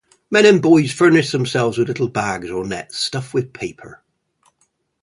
Men 0.31 0.47
and 0.47 0.63
boys 0.63 0.91
furnished 0.91 1.31
themselves 1.31 1.77
with 1.77 1.87
little 1.87 2.07
bags 2.09 2.49
or 2.49 2.65
nets 2.65 2.97
stuffed 2.97 3.35
with 3.35 3.53
paper. 3.53 4.03